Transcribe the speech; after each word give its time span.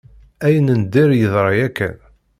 Ayen 0.45 0.67
n 0.79 0.81
dir 0.93 1.09
yeḍra 1.19 1.51
yakan. 1.59 1.95